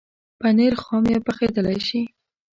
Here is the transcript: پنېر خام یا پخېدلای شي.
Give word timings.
پنېر 0.39 0.73
خام 0.81 1.03
یا 1.13 1.19
پخېدلای 1.27 1.79
شي. 1.87 2.01